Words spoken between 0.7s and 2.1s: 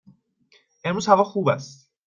امروز هوا خوب است.